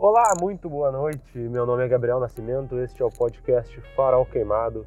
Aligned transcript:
Olá, 0.00 0.32
muito 0.40 0.70
boa 0.70 0.92
noite. 0.92 1.36
Meu 1.36 1.66
nome 1.66 1.84
é 1.84 1.88
Gabriel 1.88 2.20
Nascimento. 2.20 2.78
Este 2.78 3.02
é 3.02 3.04
o 3.04 3.10
podcast 3.10 3.80
Farol 3.96 4.24
Queimado, 4.24 4.86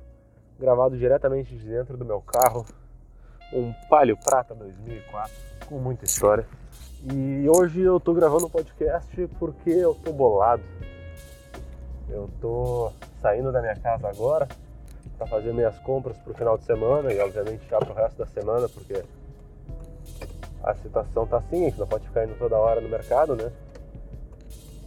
gravado 0.58 0.98
diretamente 0.98 1.53
de 1.53 1.67
dentro 1.67 1.98
do 1.98 2.06
meu 2.06 2.22
carro, 2.22 2.66
um 3.51 3.74
Palio 3.89 4.16
Prata 4.16 4.55
2004, 4.55 5.33
com 5.67 5.79
muita 5.79 6.05
história. 6.05 6.47
E 7.13 7.45
hoje 7.50 7.82
eu 7.82 8.00
tô 8.00 8.13
gravando 8.13 8.45
um 8.45 8.50
podcast 8.50 9.27
porque 9.38 9.71
eu 9.71 9.93
tô 9.95 10.13
bolado. 10.13 10.63
Eu 12.07 12.30
tô 12.39 12.93
saindo 13.21 13.52
da 13.52 13.59
minha 13.59 13.75
casa 13.75 14.07
agora 14.07 14.48
para 15.18 15.28
fazer 15.28 15.54
minhas 15.54 15.78
compras 15.80 16.18
pro 16.20 16.34
final 16.34 16.57
de 16.57 16.64
semana 16.64 17.12
e 17.12 17.20
obviamente 17.20 17.68
já 17.70 17.80
pro 17.80 17.93
resto 17.93 18.18
da 18.18 18.28
semana, 18.28 18.70
porque 18.70 19.04
a 20.64 20.73
situação 20.75 21.28
tá 21.28 21.39
assim, 21.39 21.66
a 21.66 21.70
gente 21.70 21.80
não 21.80 21.88
pode 21.88 22.07
ficar 22.07 22.23
indo 22.23 22.36
toda 22.36 22.55
hora 22.55 22.80
no 22.80 22.88
mercado, 22.88 23.36
né? 23.36 23.52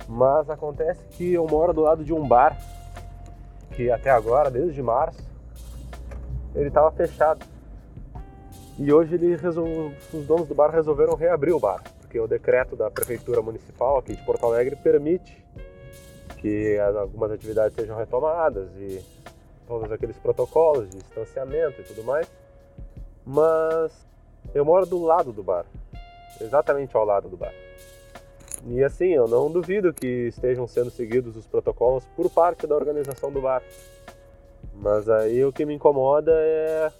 Mas 0.08 0.50
acontece 0.50 1.04
que 1.10 1.32
eu 1.32 1.46
moro 1.46 1.72
do 1.72 1.80
lado 1.80 2.04
de 2.04 2.12
um 2.12 2.26
bar 2.26 2.56
que 3.72 3.90
até 3.90 4.10
agora, 4.10 4.50
desde 4.50 4.82
março, 4.82 5.22
ele 6.54 6.68
estava 6.68 6.90
fechado. 6.92 7.44
E 8.78 8.92
hoje 8.92 9.14
ele 9.14 9.36
resol... 9.36 9.92
os 10.12 10.26
donos 10.26 10.48
do 10.48 10.54
bar 10.54 10.70
resolveram 10.70 11.14
reabrir 11.14 11.52
o 11.52 11.60
bar, 11.60 11.82
porque 12.00 12.18
o 12.18 12.26
decreto 12.26 12.76
da 12.76 12.90
prefeitura 12.90 13.40
municipal 13.42 13.98
aqui 13.98 14.14
de 14.14 14.22
Porto 14.24 14.46
Alegre 14.46 14.76
permite 14.76 15.44
que 16.38 16.78
algumas 16.78 17.30
atividades 17.30 17.74
sejam 17.74 17.96
retomadas 17.96 18.68
e 18.76 19.02
todos 19.66 19.90
aqueles 19.90 20.16
protocolos 20.18 20.90
de 20.90 20.98
distanciamento 20.98 21.80
e 21.80 21.84
tudo 21.84 22.04
mais. 22.04 22.30
Mas 23.24 23.92
eu 24.54 24.64
moro 24.64 24.84
do 24.86 25.02
lado 25.02 25.32
do 25.32 25.42
bar, 25.42 25.64
exatamente 26.40 26.94
ao 26.96 27.04
lado 27.04 27.28
do 27.28 27.36
bar. 27.36 27.52
E 28.66 28.82
assim, 28.82 29.08
eu 29.08 29.28
não 29.28 29.50
duvido 29.50 29.92
que 29.92 30.28
estejam 30.28 30.66
sendo 30.66 30.90
seguidos 30.90 31.36
os 31.36 31.46
protocolos 31.46 32.04
por 32.16 32.30
parte 32.30 32.66
da 32.66 32.74
organização 32.74 33.30
do 33.30 33.40
bar. 33.40 33.62
Mas 34.74 35.08
aí 35.08 35.44
o 35.44 35.52
que 35.52 35.66
me 35.66 35.74
incomoda 35.74 36.32
é 36.32 36.90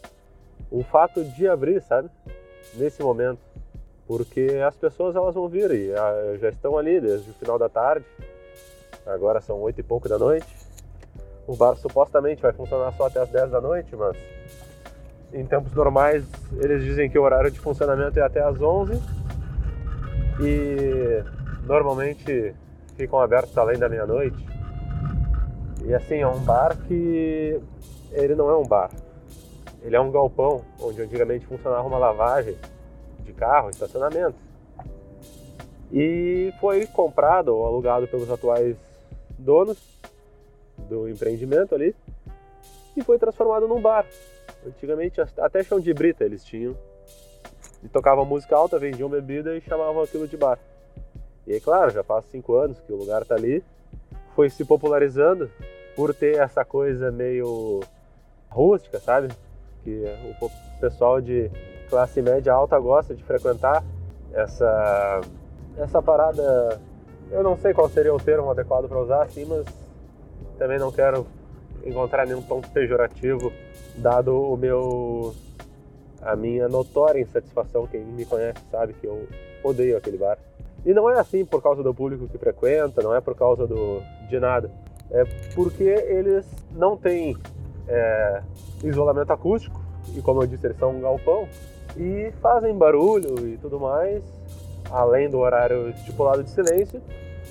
o 0.71 0.83
fato 0.83 1.25
de 1.25 1.49
abrir, 1.49 1.81
sabe? 1.83 2.11
Nesse 2.75 3.03
momento. 3.03 3.41
Porque 4.07 4.61
as 4.67 4.77
pessoas 4.77 5.17
elas 5.17 5.35
vão 5.35 5.49
vir 5.49 5.71
e 5.71 5.95
ah, 5.95 6.37
já 6.39 6.51
estão 6.51 6.77
ali 6.77 7.01
desde 7.01 7.31
o 7.31 7.35
final 7.35 7.59
da 7.59 7.71
tarde. 7.71 8.05
Agora 9.07 9.41
são 9.41 9.61
oito 9.63 9.81
e 9.81 9.83
pouco 9.83 10.09
da 10.09 10.19
noite. 10.19 10.47
O 11.47 11.57
bar 11.57 11.75
supostamente 11.77 12.43
vai 12.43 12.53
funcionar 12.53 12.93
só 12.93 13.07
até 13.07 13.21
as 13.21 13.29
10 13.31 13.51
da 13.51 13.61
noite, 13.61 13.97
mas 13.97 14.17
em 15.33 15.45
tempos 15.45 15.73
normais 15.73 16.25
eles 16.59 16.83
dizem 16.85 17.09
que 17.11 17.19
o 17.19 17.23
horário 17.23 17.51
de 17.51 17.59
funcionamento 17.59 18.19
é 18.19 18.23
até 18.23 18.41
as 18.41 18.61
11. 18.61 19.01
E 20.41 21.23
normalmente 21.67 22.55
ficam 22.97 23.19
abertos 23.19 23.57
além 23.57 23.79
da 23.79 23.89
meia-noite. 23.89 24.37
E 25.85 25.93
assim, 25.95 26.17
é 26.17 26.27
um 26.27 26.41
bar 26.41 26.77
que 26.87 27.61
ele 28.13 28.35
não 28.35 28.49
é 28.49 28.57
um 28.57 28.65
bar. 28.65 28.91
Ele 29.83 29.97
é 29.97 30.01
um 30.01 30.11
galpão 30.11 30.65
onde 30.81 31.03
antigamente 31.03 31.47
funcionava 31.47 31.87
uma 31.87 31.99
lavagem 31.99 32.57
de 33.21 33.33
carro, 33.33 33.71
estacionamento. 33.71 34.37
E 35.93 36.53
foi 36.61 36.87
comprado 36.87 37.49
ou 37.49 37.67
alugado 37.67 38.09
pelos 38.09 38.31
atuais 38.31 38.77
donos 39.39 39.79
do 40.89 41.09
empreendimento 41.09 41.75
ali 41.75 41.95
e 42.97 43.03
foi 43.03 43.19
transformado 43.19 43.69
num 43.69 43.81
bar. 43.81 44.07
Antigamente 44.67 45.21
até 45.21 45.63
chão 45.63 45.79
de 45.79 45.93
brita 45.93 46.25
eles 46.25 46.45
tinham. 46.45 46.77
E 47.83 47.89
tocavam 47.89 48.25
música 48.25 48.57
alta, 48.57 48.79
vendiam 48.79 49.11
bebida 49.11 49.55
e 49.55 49.61
chamavam 49.61 50.03
aquilo 50.03 50.27
de 50.27 50.37
bar. 50.37 50.59
E 51.47 51.53
aí, 51.53 51.61
claro, 51.61 51.91
já 51.91 52.03
faz 52.03 52.25
cinco 52.27 52.55
anos 52.55 52.81
que 52.81 52.93
o 52.93 52.97
lugar 52.97 53.23
está 53.23 53.35
ali, 53.35 53.63
foi 54.35 54.51
se 54.51 54.65
popularizando 54.65 55.51
por 55.95 56.15
ter 56.15 56.37
essa 56.39 56.65
coisa 56.65 57.11
meio 57.11 57.81
rústica, 58.49 58.99
sabe? 58.99 59.29
Que 59.83 60.05
o 60.41 60.51
pessoal 60.81 61.21
de 61.21 61.51
classe 61.89 62.23
média 62.23 62.53
alta 62.53 62.79
gosta 62.79 63.15
de 63.15 63.23
frequentar 63.23 63.85
essa 64.33 65.21
essa 65.77 66.03
parada. 66.03 66.81
Eu 67.31 67.43
não 67.43 67.57
sei 67.57 67.73
qual 67.73 67.89
seria 67.89 68.15
o 68.15 68.21
termo 68.21 68.51
adequado 68.51 68.89
para 68.89 69.01
usar 69.01 69.23
assim, 69.23 69.45
mas 69.45 69.67
também 70.59 70.79
não 70.79 70.93
quero 70.93 71.27
encontrar 71.85 72.27
nenhum 72.27 72.43
tom 72.43 72.61
pejorativo, 72.61 73.53
dado 73.97 74.35
o 74.35 74.57
meu 74.57 75.35
a 76.23 76.35
minha 76.35 76.69
notória 76.69 77.21
insatisfação. 77.21 77.87
Quem 77.87 78.05
me 78.05 78.25
conhece 78.25 78.61
sabe 78.71 78.95
que 78.95 79.07
eu 79.07 79.29
odeio 79.63 79.97
aquele 79.97 80.17
bar. 80.17 80.39
E 80.85 80.93
não 80.93 81.09
é 81.09 81.19
assim 81.19 81.45
por 81.45 81.63
causa 81.63 81.83
do 81.83 81.95
público 81.95 82.29
que 82.29 82.37
frequenta, 82.37 83.03
não 83.03 83.15
é 83.15 83.21
por 83.21 83.35
causa 83.35 83.67
do, 83.67 84.03
de 84.29 84.39
nada. 84.39 84.71
É 85.11 85.25
porque 85.55 85.85
eles 85.85 86.47
não 86.73 86.97
têm 86.97 87.37
é, 87.89 88.43
isolamento 88.83 89.33
acústico, 89.33 89.81
e 90.15 90.21
como 90.21 90.43
eu 90.43 90.47
disse, 90.47 90.67
eles 90.67 90.79
são 90.79 90.91
um 90.91 91.01
galpão, 91.01 91.49
e 91.97 92.33
fazem 92.43 92.77
barulho 92.77 93.47
e 93.47 93.57
tudo 93.57 93.79
mais, 93.79 94.23
além 94.91 95.31
do 95.31 95.39
horário 95.39 95.91
estipulado 95.91 96.43
de 96.43 96.51
silêncio, 96.51 97.01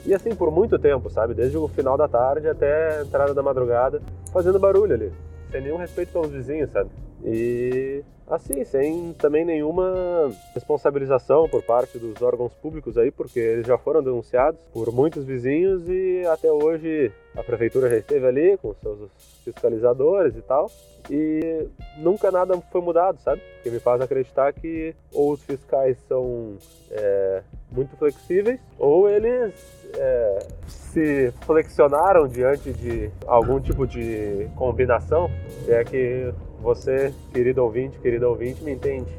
e 0.06 0.14
assim 0.14 0.36
por 0.36 0.52
muito 0.52 0.78
tempo, 0.78 1.10
sabe? 1.10 1.34
Desde 1.34 1.58
o 1.58 1.68
final 1.68 1.98
da 1.98 2.08
tarde 2.08 2.48
até 2.48 3.00
a 3.00 3.02
entrada 3.04 3.34
da 3.34 3.42
madrugada, 3.42 4.02
fazendo 4.32 4.60
barulho 4.60 4.94
ali, 4.94 5.12
sem 5.52 5.62
nenhum 5.62 5.78
respeito 5.78 6.12
pelos 6.12 6.30
vizinhos, 6.30 6.70
sabe? 6.72 6.90
E 7.26 8.04
assim, 8.28 8.64
sem 8.64 9.14
também 9.14 9.46
nenhuma 9.46 10.32
responsabilização 10.54 11.48
por 11.48 11.62
parte 11.64 11.98
dos 11.98 12.22
órgãos 12.22 12.54
públicos 12.56 12.98
aí, 12.98 13.12
porque 13.12 13.40
eles 13.40 13.68
já 13.68 13.78
foram 13.78 14.02
denunciados 14.02 14.60
por 14.74 14.92
muitos 14.92 15.26
vizinhos 15.26 15.88
e 15.88 16.26
até 16.26 16.52
hoje 16.52 17.12
a 17.36 17.44
prefeitura 17.44 17.90
já 17.90 17.98
esteve 17.98 18.26
ali 18.26 18.58
com 18.58 18.74
seus 18.76 19.10
fiscalizadores 19.44 20.36
e 20.36 20.42
tal. 20.42 20.70
E 21.10 21.68
nunca 21.98 22.32
nada 22.32 22.58
foi 22.72 22.82
mudado, 22.82 23.20
sabe? 23.20 23.42
O 23.60 23.64
que 23.64 23.70
me 23.70 23.80
faz 23.80 24.02
acreditar 24.02 24.54
que 24.54 24.96
ou 25.12 25.34
os 25.34 25.44
fiscais 25.44 25.98
são 26.08 26.56
é, 26.92 27.44
muito 27.72 27.96
flexíveis 27.98 28.60
ou 28.80 29.10
eles 29.10 29.54
é, 29.98 30.40
se 30.68 31.34
flexionaram 31.42 32.28
diante 32.28 32.72
de 32.72 33.12
algum 33.28 33.60
tipo 33.60 33.86
de 33.86 34.50
combinação. 34.56 35.30
É 35.68 35.84
que 35.84 36.34
você, 36.64 37.14
querido 37.34 37.62
ouvinte, 37.62 38.00
querido 38.00 38.28
ouvinte, 38.28 38.64
me 38.64 38.72
entende. 38.72 39.12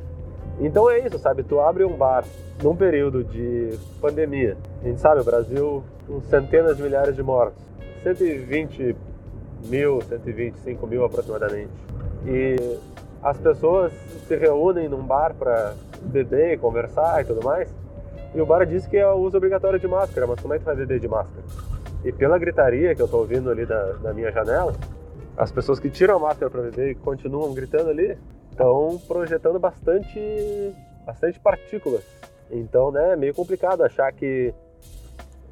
Então 0.59 0.91
é 0.91 1.07
isso, 1.07 1.19
sabe? 1.19 1.43
Tu 1.43 1.61
abre 1.61 1.85
um 1.85 1.97
bar 1.97 2.25
num 2.63 2.75
período 2.75 3.23
de 3.23 3.79
pandemia. 4.01 4.57
A 4.83 4.87
gente 4.87 5.01
sabe, 5.01 5.21
o 5.21 5.25
Brasil 5.25 5.85
com 6.07 6.21
centenas 6.23 6.77
de 6.77 6.83
milhares 6.83 7.15
de 7.15 7.23
mortos. 7.23 7.63
120 8.03 8.97
mil, 9.67 10.01
125 10.01 10.87
mil 10.87 11.05
aproximadamente. 11.05 11.71
E 12.27 12.79
as 13.23 13.39
pessoas 13.39 13.93
se 14.27 14.37
reúnem 14.37 14.89
num 14.89 15.03
bar 15.03 15.35
para 15.35 15.75
beber, 16.03 16.59
conversar 16.59 17.23
e 17.23 17.25
tudo 17.25 17.45
mais. 17.45 17.69
E 18.35 18.41
o 18.41 18.47
bar 18.47 18.65
diz 18.65 18.87
que 18.87 18.97
é 18.97 19.07
o 19.07 19.17
uso 19.17 19.37
obrigatório 19.37 19.79
de 19.79 19.87
máscara, 19.87 20.27
mas 20.27 20.41
como 20.41 20.55
é 20.55 20.59
que 20.59 20.65
vai 20.65 20.75
beber 20.75 20.99
de 20.99 21.09
máscara? 21.09 21.43
E 22.05 22.13
pela 22.13 22.39
gritaria 22.39 22.95
que 22.95 23.03
eu 23.03 23.07
estou 23.07 23.21
ouvindo 23.21 23.51
ali 23.51 23.65
da, 23.65 23.93
da 24.03 24.13
minha 24.13 24.31
janela, 24.31 24.75
as 25.37 25.51
pessoas 25.51 25.81
que 25.81 25.91
tiram 25.91 26.17
a 26.17 26.19
máscara 26.19 26.51
para 26.51 26.63
beber 26.63 26.91
e 26.91 26.95
continuam 26.95 27.53
gritando 27.53 27.91
ali 27.91 28.17
estão 28.51 29.01
projetando 29.09 29.59
bastante, 29.59 30.21
bastante 31.05 31.41
partículas. 31.41 32.05
Então, 32.51 32.93
né, 32.93 33.13
é 33.13 33.17
meio 33.17 33.35
complicado 33.35 33.83
achar 33.83 34.13
que 34.13 34.55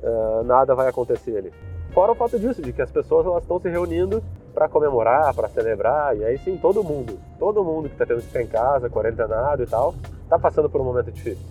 uh, 0.03 0.45
nada 0.45 0.75
vai 0.75 0.89
acontecer 0.89 1.37
ali. 1.37 1.53
Fora 1.93 2.13
o 2.13 2.15
fato 2.15 2.39
disso, 2.39 2.63
de 2.63 2.73
que 2.73 2.81
as 2.81 2.91
pessoas 2.91 3.27
elas 3.27 3.43
estão 3.43 3.61
se 3.61 3.69
reunindo 3.69 4.23
para 4.55 4.69
comemorar, 4.69 5.35
para 5.35 5.49
celebrar, 5.49 6.17
e 6.17 6.25
aí 6.25 6.39
sim 6.39 6.57
todo 6.57 6.85
mundo, 6.85 7.19
todo 7.39 7.65
mundo 7.65 7.89
que 7.89 7.95
está 7.95 8.07
tendo 8.07 8.21
que 8.21 8.29
ficar 8.29 8.43
em 8.43 8.47
casa, 8.47 8.89
quarentenado 8.89 9.63
e 9.63 9.67
tal, 9.67 9.95
está 10.23 10.39
passando 10.39 10.71
por 10.71 10.81
um 10.81 10.85
momento 10.85 11.11
difícil. 11.11 11.45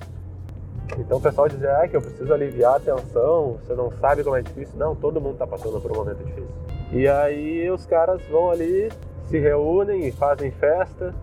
Então 0.98 1.18
o 1.18 1.22
pessoal 1.22 1.48
diz, 1.48 1.64
ah, 1.64 1.88
que 1.88 1.96
eu 1.96 2.02
preciso 2.02 2.34
aliviar 2.34 2.76
a 2.76 2.80
tensão, 2.80 3.58
você 3.64 3.74
não 3.74 3.92
sabe 3.92 4.24
como 4.24 4.36
é 4.36 4.42
difícil. 4.42 4.78
Não, 4.78 4.96
todo 4.96 5.22
mundo 5.22 5.34
está 5.34 5.48
passando 5.48 5.80
por 5.80 5.92
um 5.92 5.96
momento 5.96 6.24
difícil. 6.24 6.71
E 6.92 7.08
aí 7.08 7.70
os 7.72 7.86
caras 7.86 8.22
vão 8.28 8.52
ali, 8.52 8.92
se 9.30 9.40
reúnem 9.40 10.08
e 10.08 10.12
fazem 10.12 10.52
festa, 10.52 11.16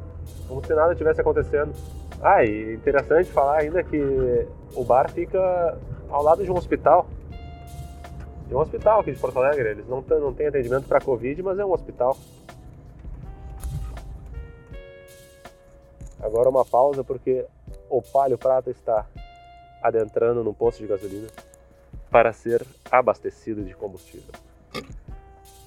como 0.47 0.65
se 0.65 0.75
nada 0.75 0.95
tivesse 0.95 1.21
acontecendo. 1.21 1.73
Ah, 2.23 2.43
e 2.43 2.75
interessante 2.75 3.31
falar 3.31 3.59
ainda 3.59 3.83
que 3.83 4.47
o 4.75 4.83
bar 4.83 5.11
fica 5.11 5.79
ao 6.09 6.23
lado 6.23 6.43
de 6.43 6.51
um 6.51 6.57
hospital. 6.57 7.07
De 8.47 8.55
um 8.55 8.59
hospital 8.59 9.01
aqui 9.01 9.13
de 9.13 9.19
Porto 9.19 9.39
Alegre. 9.39 9.69
Eles 9.69 9.87
não, 9.87 10.01
não 10.01 10.33
têm 10.33 10.47
atendimento 10.47 10.89
para 10.89 11.01
Covid, 11.01 11.43
mas 11.43 11.59
é 11.59 11.65
um 11.65 11.73
hospital. 11.73 12.17
Agora 16.21 16.49
uma 16.49 16.65
pausa 16.65 17.05
porque 17.05 17.45
o 17.91 18.01
Palio 18.01 18.39
Prata 18.39 18.71
está 18.71 19.07
adentrando 19.83 20.43
num 20.43 20.55
posto 20.55 20.81
de 20.81 20.87
gasolina 20.87 21.29
para 22.11 22.33
ser 22.33 22.67
abastecido 22.91 23.63
de 23.63 23.75
combustível. 23.75 24.33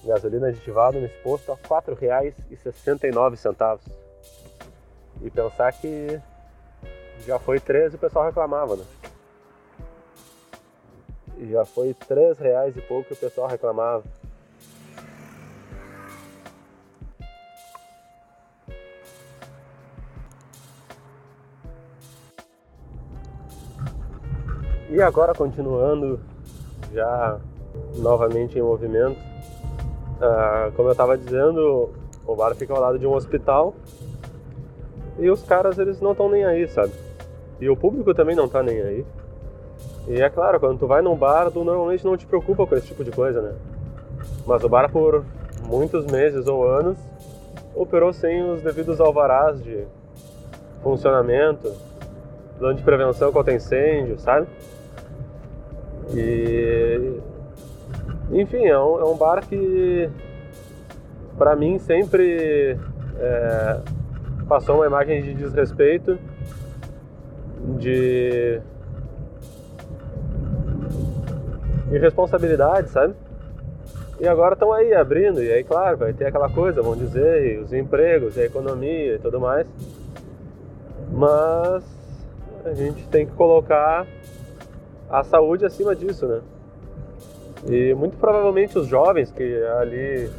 Gasolina 0.04 0.48
aditivada 0.48 0.98
nesse 0.98 1.14
posto 1.22 1.52
a 1.52 1.54
R$ 1.54 1.60
4,69. 1.62 3.78
E 5.22 5.30
pensar 5.30 5.72
que 5.72 6.20
já 7.24 7.38
foi 7.38 7.60
13 7.60 7.94
o 7.96 7.98
pessoal 7.98 8.24
reclamava, 8.24 8.76
né? 8.76 8.84
e 11.42 11.50
já 11.50 11.64
foi 11.64 11.92
três 11.92 12.38
reais 12.38 12.76
e 12.76 12.80
pouco 12.80 13.08
que 13.08 13.14
o 13.14 13.16
pessoal 13.16 13.48
reclamava. 13.48 14.04
E 24.88 25.02
agora 25.02 25.34
continuando, 25.34 26.20
já 26.92 27.40
novamente 27.96 28.58
em 28.58 28.62
movimento, 28.62 29.18
uh, 30.20 30.72
como 30.72 30.88
eu 30.88 30.92
estava 30.92 31.16
dizendo, 31.16 31.90
o 32.26 32.36
bar 32.36 32.54
fica 32.54 32.72
ao 32.72 32.80
lado 32.80 32.98
de 32.98 33.06
um 33.06 33.14
hospital 33.14 33.74
e 35.18 35.30
os 35.30 35.42
caras 35.42 35.78
eles 35.78 36.00
não 36.00 36.12
estão 36.12 36.28
nem 36.28 36.44
aí, 36.44 36.66
sabe? 36.68 36.92
E 37.60 37.68
o 37.68 37.76
público 37.76 38.14
também 38.14 38.34
não 38.34 38.48
tá 38.48 38.62
nem 38.62 38.80
aí. 38.80 39.06
E 40.08 40.20
é 40.20 40.28
claro, 40.28 40.58
quando 40.58 40.78
tu 40.78 40.86
vai 40.86 41.00
num 41.00 41.16
bar, 41.16 41.50
tu 41.50 41.62
normalmente 41.62 42.04
não 42.04 42.16
te 42.16 42.26
preocupa 42.26 42.66
com 42.66 42.74
esse 42.74 42.88
tipo 42.88 43.04
de 43.04 43.10
coisa, 43.10 43.40
né? 43.40 43.54
Mas 44.46 44.64
o 44.64 44.68
bar 44.68 44.90
por 44.90 45.24
muitos 45.64 46.06
meses 46.06 46.46
ou 46.46 46.66
anos 46.66 46.98
operou 47.74 48.12
sem 48.12 48.42
os 48.50 48.62
devidos 48.62 49.00
alvarás 49.00 49.62
de 49.62 49.84
funcionamento, 50.82 51.72
plano 52.58 52.74
de 52.74 52.82
prevenção 52.82 53.32
contra 53.32 53.54
incêndio, 53.54 54.18
sabe? 54.18 54.46
E 56.14 57.20
enfim, 58.32 58.66
é 58.66 58.78
um, 58.78 58.98
é 58.98 59.04
um 59.04 59.16
bar 59.16 59.46
que 59.46 60.08
para 61.36 61.54
mim 61.54 61.78
sempre 61.78 62.78
é, 63.18 63.80
passou 64.48 64.76
uma 64.76 64.86
imagem 64.86 65.22
de 65.22 65.34
desrespeito, 65.34 66.18
de 67.78 68.60
irresponsabilidade, 71.90 72.88
sabe? 72.90 73.14
E 74.20 74.28
agora 74.28 74.54
estão 74.54 74.72
aí 74.72 74.94
abrindo, 74.94 75.42
e 75.42 75.50
aí, 75.52 75.64
claro, 75.64 75.96
vai 75.96 76.12
ter 76.12 76.26
aquela 76.26 76.48
coisa, 76.48 76.80
vão 76.80 76.96
dizer, 76.96 77.58
os 77.60 77.72
empregos, 77.72 78.38
a 78.38 78.44
economia 78.44 79.16
e 79.16 79.18
tudo 79.18 79.40
mais. 79.40 79.66
Mas 81.10 81.84
a 82.64 82.72
gente 82.72 83.06
tem 83.08 83.26
que 83.26 83.32
colocar 83.32 84.06
a 85.10 85.24
saúde 85.24 85.66
acima 85.66 85.94
disso, 85.94 86.26
né? 86.26 86.40
E 87.66 87.94
muito 87.94 88.16
provavelmente 88.16 88.78
os 88.78 88.86
jovens 88.86 89.30
que 89.30 89.62
ali 89.80 90.30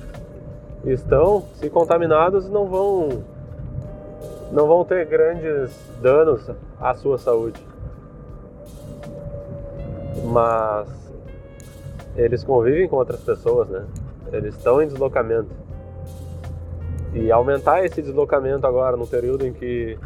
estão, 0.85 1.43
se 1.55 1.69
contaminados, 1.69 2.49
não 2.49 2.67
vão 2.67 3.23
não 4.51 4.67
vão 4.67 4.85
ter 4.85 5.05
grandes 5.05 5.71
danos 5.99 6.47
à 6.79 6.93
sua 6.93 7.17
saúde. 7.17 7.59
Mas 10.25 10.87
eles 12.15 12.43
convivem 12.43 12.87
com 12.87 12.97
outras 12.97 13.21
pessoas, 13.21 13.67
né? 13.69 13.85
Eles 14.31 14.55
estão 14.55 14.81
em 14.81 14.87
deslocamento. 14.87 15.49
E 17.13 17.31
aumentar 17.31 17.83
esse 17.83 18.01
deslocamento 18.01 18.67
agora, 18.67 18.95
no 18.95 19.07
período 19.07 19.45
em 19.45 19.53
que 19.53 19.97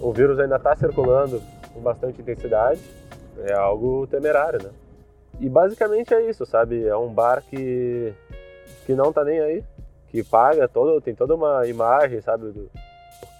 o 0.00 0.12
vírus 0.12 0.38
ainda 0.38 0.56
está 0.56 0.74
circulando 0.76 1.40
com 1.72 1.80
bastante 1.80 2.20
intensidade, 2.20 2.80
é 3.38 3.52
algo 3.52 4.06
temerário, 4.06 4.62
né? 4.62 4.70
E 5.40 5.48
basicamente 5.48 6.12
é 6.12 6.28
isso, 6.28 6.44
sabe? 6.44 6.86
É 6.86 6.94
um 6.94 7.08
bar 7.08 7.42
que, 7.42 8.12
que 8.84 8.94
não 8.94 9.10
tá 9.10 9.24
nem 9.24 9.40
aí, 9.40 9.64
que 10.08 10.22
paga 10.22 10.68
todo, 10.68 11.00
tem 11.00 11.14
toda 11.14 11.34
uma 11.34 11.66
imagem, 11.66 12.20
sabe, 12.20 12.50
do 12.50 12.70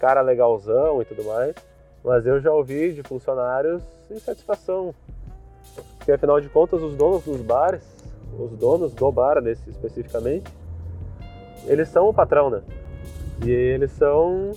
cara 0.00 0.23
legalzão 0.23 1.02
e 1.02 1.05
tudo 1.05 1.23
mais. 1.25 1.55
Mas 2.02 2.25
eu 2.25 2.41
já 2.41 2.50
ouvi 2.50 2.94
de 2.94 3.02
funcionários 3.02 3.82
insatisfação. 4.11 4.94
Porque 5.99 6.12
afinal 6.12 6.41
de 6.41 6.49
contas 6.49 6.82
os 6.82 6.94
donos 6.94 7.23
dos 7.23 7.43
bares, 7.43 7.82
os 8.38 8.56
donos 8.56 8.94
do 8.94 9.12
bar 9.12 9.41
desse 9.43 9.69
especificamente, 9.69 10.50
eles 11.67 11.88
são 11.88 12.08
o 12.08 12.14
patrão, 12.14 12.49
né? 12.49 12.62
E 13.44 13.50
eles 13.50 13.93
são 13.93 14.52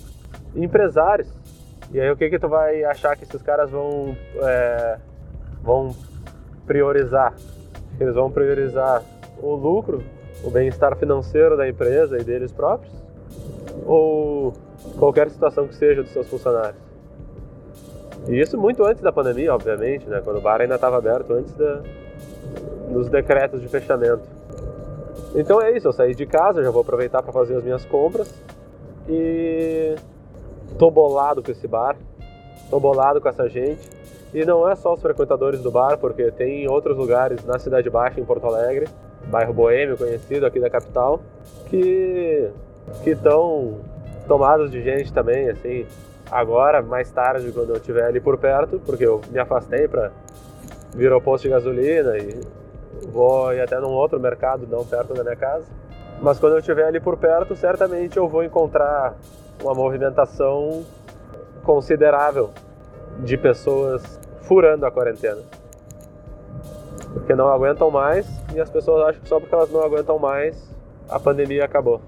empresários. 0.56 1.28
E 1.92 2.00
aí 2.00 2.10
o 2.10 2.16
que 2.16 2.30
que 2.30 2.38
tu 2.38 2.48
vai 2.48 2.82
achar 2.84 3.14
que 3.16 3.24
esses 3.24 3.42
caras 3.42 3.70
vão 3.70 4.16
é, 4.42 4.98
vão 5.62 5.94
priorizar. 6.66 7.34
Eles 7.98 8.14
vão 8.14 8.30
priorizar 8.30 9.02
o 9.40 9.54
lucro, 9.54 10.02
o 10.42 10.50
bem-estar 10.50 10.96
financeiro 10.96 11.56
da 11.56 11.68
empresa 11.68 12.18
e 12.18 12.24
deles 12.24 12.52
próprios, 12.52 12.92
ou 13.86 14.52
qualquer 14.98 15.30
situação 15.30 15.66
que 15.66 15.74
seja 15.74 16.02
dos 16.02 16.12
seus 16.12 16.28
funcionários. 16.28 16.82
E 18.28 18.40
isso 18.40 18.56
muito 18.56 18.84
antes 18.84 19.02
da 19.02 19.12
pandemia, 19.12 19.54
obviamente, 19.54 20.08
né? 20.08 20.20
quando 20.24 20.38
o 20.38 20.40
bar 20.40 20.60
ainda 20.60 20.76
estava 20.76 20.96
aberto, 20.96 21.32
antes 21.34 21.52
da, 21.54 21.82
dos 22.90 23.08
decretos 23.08 23.60
de 23.60 23.68
fechamento. 23.68 24.22
Então 25.34 25.60
é 25.60 25.76
isso, 25.76 25.88
eu 25.88 25.92
saí 25.92 26.14
de 26.14 26.24
casa, 26.26 26.62
já 26.62 26.70
vou 26.70 26.82
aproveitar 26.82 27.22
para 27.22 27.32
fazer 27.32 27.56
as 27.56 27.64
minhas 27.64 27.84
compras 27.84 28.32
e 29.08 29.94
tô 30.78 30.90
bolado 30.90 31.42
com 31.42 31.50
esse 31.50 31.66
bar, 31.66 31.96
tô 32.70 32.80
bolado 32.80 33.20
com 33.20 33.28
essa 33.28 33.48
gente. 33.48 33.90
E 34.34 34.44
não 34.44 34.68
é 34.68 34.74
só 34.74 34.92
os 34.92 35.00
frequentadores 35.00 35.60
do 35.60 35.70
bar, 35.70 35.96
porque 35.96 36.30
tem 36.32 36.68
outros 36.68 36.96
lugares 36.96 37.44
na 37.44 37.56
Cidade 37.56 37.88
Baixa, 37.88 38.20
em 38.20 38.24
Porto 38.24 38.46
Alegre, 38.46 38.88
bairro 39.26 39.54
boêmio 39.54 39.96
conhecido 39.96 40.44
aqui 40.44 40.58
da 40.58 40.68
capital, 40.68 41.22
que 41.70 42.50
estão 43.06 43.78
tomados 44.26 44.72
de 44.72 44.82
gente 44.82 45.12
também, 45.12 45.48
assim, 45.48 45.86
agora, 46.30 46.82
mais 46.82 47.08
tarde, 47.12 47.52
quando 47.52 47.70
eu 47.70 47.76
estiver 47.76 48.06
ali 48.06 48.20
por 48.20 48.36
perto, 48.36 48.80
porque 48.84 49.06
eu 49.06 49.20
me 49.30 49.38
afastei 49.38 49.86
para 49.86 50.10
vir 50.92 51.12
ao 51.12 51.20
posto 51.20 51.44
de 51.44 51.50
gasolina 51.50 52.18
e 52.18 52.40
vou 53.08 53.52
ir 53.52 53.60
até 53.60 53.78
num 53.78 53.92
outro 53.92 54.18
mercado 54.18 54.66
não 54.68 54.84
perto 54.84 55.14
da 55.14 55.22
minha 55.22 55.36
casa. 55.36 55.66
Mas 56.20 56.40
quando 56.40 56.54
eu 56.54 56.58
estiver 56.58 56.86
ali 56.86 56.98
por 56.98 57.16
perto, 57.16 57.54
certamente 57.54 58.16
eu 58.16 58.28
vou 58.28 58.42
encontrar 58.42 59.14
uma 59.62 59.74
movimentação 59.74 60.84
considerável 61.62 62.50
de 63.20 63.36
pessoas 63.36 64.18
furando 64.46 64.86
a 64.86 64.90
quarentena. 64.90 65.42
Porque 67.12 67.34
não 67.34 67.48
aguentam 67.48 67.90
mais 67.90 68.26
e 68.54 68.60
as 68.60 68.70
pessoas 68.70 69.08
acham 69.08 69.22
que 69.22 69.28
só 69.28 69.40
porque 69.40 69.54
elas 69.54 69.70
não 69.70 69.82
aguentam 69.82 70.18
mais, 70.18 70.56
a 71.08 71.18
pandemia 71.18 71.64
acabou. 71.64 72.00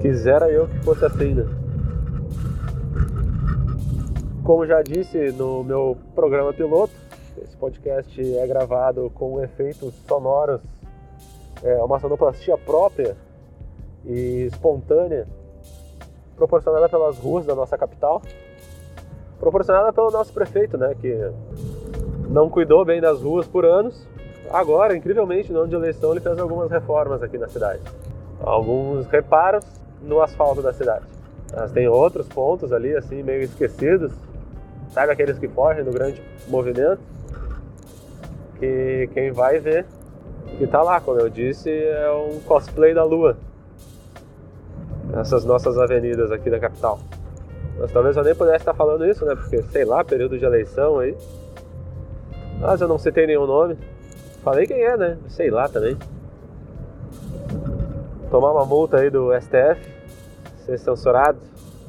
Quisera 0.00 0.50
eu 0.50 0.68
que 0.68 0.78
fosse 0.80 1.04
assim, 1.04 1.34
né? 1.34 1.44
Como 4.44 4.66
já 4.66 4.82
disse 4.82 5.32
no 5.32 5.64
meu 5.64 5.96
programa 6.14 6.52
piloto, 6.52 6.92
esse 7.42 7.56
podcast 7.56 8.36
é 8.36 8.46
gravado 8.46 9.10
com 9.14 9.42
efeitos 9.42 9.94
sonoros, 10.06 10.60
é 11.62 11.82
uma 11.82 11.98
sonoplastia 11.98 12.58
própria 12.58 13.16
e 14.04 14.44
espontânea, 14.52 15.26
proporcionada 16.36 16.88
pelas 16.90 17.16
ruas 17.16 17.46
da 17.46 17.54
nossa 17.54 17.78
capital 17.78 18.20
proporcionada 19.44 19.92
pelo 19.92 20.10
nosso 20.10 20.32
prefeito, 20.32 20.78
né, 20.78 20.94
que 20.98 21.30
não 22.30 22.48
cuidou 22.48 22.84
bem 22.84 23.00
das 23.00 23.20
ruas 23.20 23.46
por 23.46 23.64
anos. 23.64 24.06
Agora, 24.50 24.96
incrivelmente, 24.96 25.52
no 25.52 25.60
ano 25.60 25.68
de 25.68 25.74
eleição, 25.74 26.12
ele 26.12 26.20
fez 26.20 26.38
algumas 26.38 26.70
reformas 26.70 27.22
aqui 27.22 27.36
na 27.36 27.48
cidade. 27.48 27.80
Alguns 28.40 29.06
reparos 29.06 29.64
no 30.02 30.20
asfalto 30.20 30.62
da 30.62 30.72
cidade. 30.72 31.04
Mas 31.54 31.72
tem 31.72 31.86
outros 31.86 32.26
pontos 32.26 32.72
ali, 32.72 32.96
assim, 32.96 33.22
meio 33.22 33.42
esquecidos. 33.42 34.12
Sabe 34.90 35.12
aqueles 35.12 35.38
que 35.38 35.48
fogem 35.48 35.84
do 35.84 35.92
grande 35.92 36.22
movimento? 36.48 37.00
Que 38.58 39.08
quem 39.12 39.30
vai 39.30 39.58
ver 39.58 39.84
que 40.58 40.66
tá 40.66 40.82
lá, 40.82 41.00
como 41.00 41.18
eu 41.18 41.28
disse, 41.28 41.70
é 41.70 42.10
um 42.12 42.40
cosplay 42.40 42.94
da 42.94 43.04
lua. 43.04 43.36
Essas 45.14 45.44
nossas 45.44 45.76
avenidas 45.78 46.30
aqui 46.32 46.48
da 46.48 46.58
capital. 46.58 46.98
Mas 47.78 47.92
talvez 47.92 48.16
eu 48.16 48.24
nem 48.24 48.34
pudesse 48.34 48.58
estar 48.58 48.74
falando 48.74 49.06
isso, 49.06 49.24
né? 49.24 49.34
Porque, 49.34 49.62
sei 49.62 49.84
lá, 49.84 50.04
período 50.04 50.38
de 50.38 50.44
eleição 50.44 50.98
aí. 50.98 51.16
Mas 52.60 52.80
eu 52.80 52.88
não 52.88 52.98
citei 52.98 53.26
nenhum 53.26 53.46
nome. 53.46 53.76
Falei 54.42 54.66
quem 54.66 54.80
é, 54.82 54.96
né? 54.96 55.18
Sei 55.28 55.50
lá 55.50 55.68
também. 55.68 55.96
Tomar 58.30 58.52
uma 58.52 58.64
multa 58.64 58.98
aí 58.98 59.10
do 59.10 59.30
STF, 59.40 59.80
ser 60.64 60.78
censurado. 60.78 61.38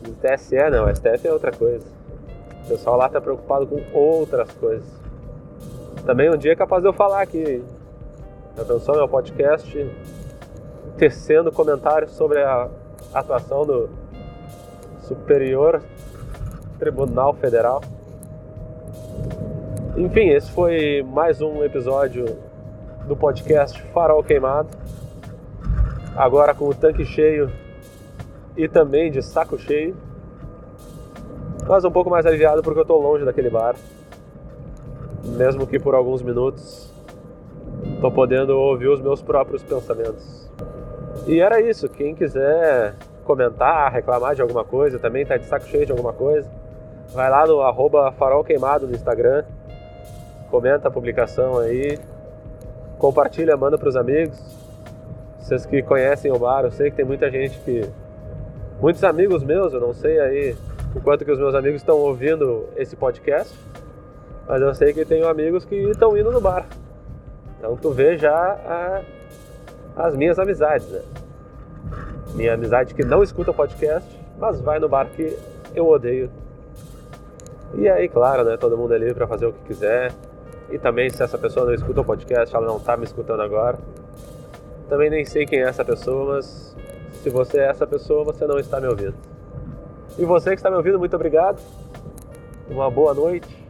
Do 0.01 0.11
TSE, 0.13 0.69
não, 0.69 0.85
o 0.85 0.95
STF 0.95 1.27
é 1.27 1.33
outra 1.33 1.51
coisa. 1.51 1.85
O 2.65 2.67
pessoal 2.67 2.97
lá 2.97 3.09
tá 3.09 3.19
preocupado 3.19 3.67
com 3.67 3.81
outras 3.93 4.51
coisas. 4.53 4.87
Também 6.05 6.29
um 6.29 6.37
dia 6.37 6.51
é 6.51 6.55
capaz 6.55 6.83
de 6.83 6.89
eu 6.89 6.93
falar 6.93 7.21
aqui. 7.21 7.63
Já 8.55 8.63
pensou 8.63 8.95
meu 8.95 9.07
podcast 9.07 9.91
tecendo 10.97 11.51
comentários 11.51 12.11
sobre 12.11 12.41
a 12.41 12.69
atuação 13.13 13.65
do 13.65 13.89
Superior 15.07 15.83
Tribunal 16.79 17.33
Federal. 17.35 17.81
Enfim, 19.95 20.29
esse 20.29 20.51
foi 20.51 21.03
mais 21.03 21.41
um 21.41 21.63
episódio 21.63 22.25
do 23.07 23.15
podcast 23.15 23.79
Farol 23.93 24.23
Queimado. 24.23 24.69
Agora 26.15 26.55
com 26.55 26.67
o 26.67 26.73
tanque 26.73 27.05
cheio 27.05 27.51
e 28.57 28.67
também 28.67 29.11
de 29.11 29.21
saco 29.21 29.59
cheio. 29.59 29.95
Mas 31.67 31.85
um 31.85 31.91
pouco 31.91 32.09
mais 32.09 32.25
aliviado 32.25 32.63
porque 32.63 32.79
eu 32.79 32.83
estou 32.83 32.99
longe 32.99 33.23
daquele 33.23 33.49
bar. 33.49 33.75
mesmo 35.23 35.67
que 35.67 35.77
por 35.77 35.93
alguns 35.93 36.23
minutos, 36.23 36.91
tô 38.01 38.09
podendo 38.11 38.57
ouvir 38.57 38.87
os 38.87 39.01
meus 39.01 39.21
próprios 39.21 39.61
pensamentos. 39.61 40.49
E 41.27 41.39
era 41.39 41.61
isso. 41.61 41.87
Quem 41.89 42.15
quiser 42.15 42.95
comentar, 43.25 43.91
reclamar 43.91 44.35
de 44.35 44.41
alguma 44.41 44.63
coisa, 44.63 44.97
também 44.97 45.25
tá 45.25 45.35
de 45.35 45.45
saco 45.45 45.65
cheio 45.65 45.85
de 45.85 45.91
alguma 45.91 46.13
coisa, 46.13 46.49
vai 47.13 47.29
lá 47.29 47.45
no 47.45 47.61
arroba 47.61 48.11
farol 48.13 48.43
queimado 48.43 48.87
no 48.87 48.95
Instagram, 48.95 49.43
comenta 50.49 50.87
a 50.87 50.91
publicação 50.91 51.57
aí, 51.59 51.99
compartilha, 52.97 53.57
manda 53.57 53.77
para 53.77 53.89
os 53.89 53.95
amigos. 53.95 54.39
Vocês 55.39 55.65
que 55.65 55.83
conhecem 55.83 56.31
o 56.31 56.39
bar, 56.39 56.63
eu 56.63 56.71
sei 56.71 56.89
que 56.89 56.95
tem 56.95 57.05
muita 57.05 57.29
gente 57.29 57.59
que. 57.59 57.87
Muitos 58.81 59.03
amigos 59.03 59.43
meus, 59.43 59.73
eu 59.73 59.79
não 59.79 59.93
sei 59.93 60.19
aí 60.19 60.55
o 60.95 61.01
quanto 61.01 61.23
que 61.23 61.31
os 61.31 61.39
meus 61.39 61.53
amigos 61.55 61.81
estão 61.81 61.97
ouvindo 61.97 62.67
esse 62.75 62.95
podcast, 62.95 63.57
mas 64.47 64.61
eu 64.61 64.73
sei 64.73 64.93
que 64.93 65.05
tenho 65.05 65.27
amigos 65.27 65.63
que 65.65 65.75
estão 65.75 66.17
indo 66.17 66.31
no 66.31 66.41
bar. 66.41 66.65
Então 67.57 67.75
tu 67.77 67.91
vê 67.91 68.17
já 68.17 68.33
a, 68.33 69.01
as 69.95 70.15
minhas 70.15 70.39
amizades, 70.39 70.87
né? 70.89 71.01
Minha 72.33 72.53
amizade 72.53 72.93
que 72.93 73.03
não 73.03 73.21
escuta 73.23 73.53
podcast, 73.53 74.09
mas 74.37 74.59
vai 74.59 74.79
no 74.79 74.89
bar 74.89 75.07
que 75.07 75.37
eu 75.73 75.87
odeio. 75.87 76.29
E 77.73 77.87
aí, 77.89 78.07
claro, 78.07 78.43
né? 78.43 78.57
Todo 78.57 78.77
mundo 78.77 78.93
é 78.93 78.97
livre 78.97 79.15
para 79.15 79.27
fazer 79.27 79.45
o 79.45 79.53
que 79.53 79.63
quiser. 79.67 80.11
E 80.69 80.77
também, 80.77 81.09
se 81.09 81.21
essa 81.21 81.37
pessoa 81.37 81.65
não 81.65 81.73
escuta 81.73 82.01
o 82.01 82.05
podcast, 82.05 82.55
ela 82.55 82.65
não 82.65 82.79
tá 82.79 82.97
me 82.97 83.03
escutando 83.03 83.41
agora. 83.41 83.77
Também 84.89 85.09
nem 85.09 85.25
sei 85.25 85.45
quem 85.45 85.59
é 85.59 85.67
essa 85.67 85.83
pessoa, 85.83 86.35
mas 86.35 86.75
se 87.21 87.29
você 87.29 87.59
é 87.59 87.69
essa 87.69 87.85
pessoa, 87.85 88.23
você 88.23 88.45
não 88.45 88.59
está 88.59 88.79
me 88.79 88.87
ouvindo. 88.87 89.15
E 90.17 90.23
você 90.25 90.51
que 90.51 90.55
está 90.55 90.69
me 90.69 90.77
ouvindo, 90.77 90.97
muito 90.97 91.15
obrigado. 91.15 91.59
Uma 92.69 92.89
boa 92.89 93.13
noite. 93.13 93.65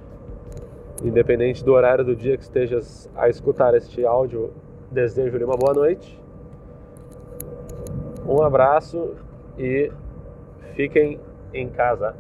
Independente 1.04 1.64
do 1.64 1.74
horário 1.74 2.06
do 2.06 2.16
dia 2.16 2.38
que 2.38 2.44
estejas 2.44 3.10
a 3.16 3.28
escutar 3.28 3.74
este 3.76 4.06
áudio, 4.06 4.54
desejo-lhe 4.92 5.44
uma 5.44 5.58
boa 5.58 5.74
noite. 5.74 6.20
Um 8.28 8.42
abraço 8.42 9.14
e 9.58 9.92
fiquem 10.76 11.20
em 11.54 11.70
casa. 11.70 12.16